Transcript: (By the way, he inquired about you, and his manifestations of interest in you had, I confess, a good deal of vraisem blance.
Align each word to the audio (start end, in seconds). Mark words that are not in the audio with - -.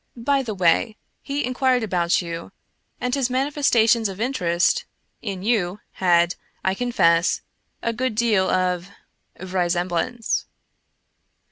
(By 0.17 0.41
the 0.41 0.55
way, 0.55 0.97
he 1.21 1.45
inquired 1.45 1.83
about 1.83 2.23
you, 2.23 2.51
and 2.99 3.13
his 3.13 3.29
manifestations 3.29 4.09
of 4.09 4.19
interest 4.19 4.85
in 5.21 5.43
you 5.43 5.79
had, 5.91 6.33
I 6.65 6.73
confess, 6.73 7.41
a 7.83 7.93
good 7.93 8.15
deal 8.15 8.49
of 8.49 8.89
vraisem 9.39 9.87
blance. 9.89 10.45